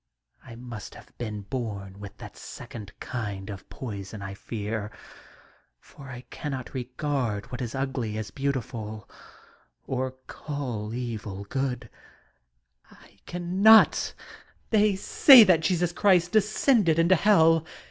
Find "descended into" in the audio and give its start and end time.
16.31-17.13